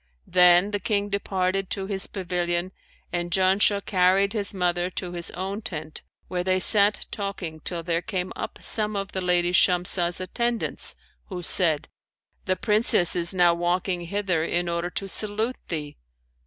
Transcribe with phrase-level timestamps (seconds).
[0.25, 2.71] Then the King departed to his pavilion
[3.13, 8.01] and Janshah carried his mother to his own tent, where they sat talking till there
[8.01, 10.95] came up some of the lady Shamsah's attendants
[11.27, 11.87] who said,
[12.45, 15.97] The Princess is now walking hither in order to salute thee.